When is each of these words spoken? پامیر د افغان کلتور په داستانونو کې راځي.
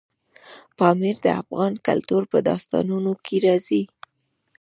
پامیر 0.77 1.15
د 1.25 1.27
افغان 1.41 1.73
کلتور 1.87 2.21
په 2.31 2.37
داستانونو 2.49 3.11
کې 3.25 3.35
راځي. 3.45 3.83